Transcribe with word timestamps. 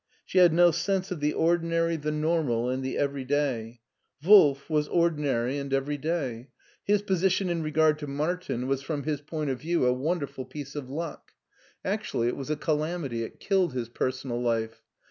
She 0.25 0.39
had 0.39 0.51
no 0.51 0.71
sense 0.71 1.11
of 1.11 1.19
the 1.19 1.33
ordinary, 1.33 1.95
the 1.95 2.11
normal, 2.11 2.69
and 2.71 2.83
the 2.83 2.97
everyday. 2.97 3.81
Wolf 4.25 4.67
was 4.67 4.87
ordinary 4.87 5.59
and 5.59 5.71
everyday. 5.71 6.49
His 6.83 7.03
position 7.03 7.49
in 7.51 7.61
regard 7.61 7.99
to 7.99 8.07
Martin 8.07 8.65
was 8.65 8.81
from 8.81 9.03
his 9.03 9.21
point 9.21 9.51
of 9.51 9.59
view 9.61 9.85
a 9.85 9.93
wonderful 9.93 10.45
piece 10.45 10.73
of 10.73 10.89
luck. 10.89 11.33
Actually 11.85 12.29
SCHWARZWALD 12.29 12.33
389 12.33 12.33
it 12.33 12.37
was 12.37 12.49
a 12.49 12.55
calamity, 12.55 13.23
it 13.23 13.39
killed 13.39 13.73
his 13.73 13.89
personal 13.89 14.41
life. 14.41 14.81